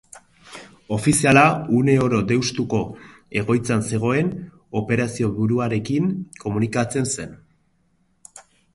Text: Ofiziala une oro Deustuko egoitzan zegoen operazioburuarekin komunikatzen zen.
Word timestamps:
Ofiziala 0.95 1.43
une 1.79 1.95
oro 2.05 2.21
Deustuko 2.31 2.81
egoitzan 3.43 3.87
zegoen 3.91 4.33
operazioburuarekin 4.83 6.13
komunikatzen 6.47 7.11
zen. 7.17 7.41